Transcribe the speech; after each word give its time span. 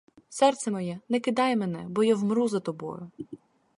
Серце 0.29 0.71
моє, 0.71 0.99
не 1.09 1.19
кидай 1.19 1.55
мене, 1.55 1.85
бо 1.89 2.03
я 2.03 2.15
вмру 2.15 2.47
за 2.47 2.59
тобою! 2.59 3.11